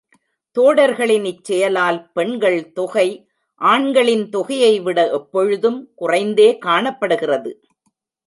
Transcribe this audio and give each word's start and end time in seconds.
தோடர்களின் 0.57 1.25
இச்செயலால் 1.25 1.99
பெண்கள் 2.13 2.71
தொகை 2.71 3.05
ஆண்களின் 3.61 4.23
தொகையைவிட 4.29 4.99
எப் 5.11 5.31
பொழுதும் 5.31 5.79
குறைந்தே 5.95 6.57
காணப்படுகிறது. 6.57 7.51